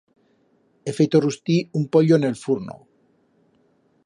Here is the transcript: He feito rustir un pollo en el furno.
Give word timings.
He 0.87 0.91
feito 0.99 1.21
rustir 1.25 1.59
un 1.79 1.83
pollo 1.93 2.15
en 2.19 2.23
el 2.31 2.35
furno. 2.43 2.75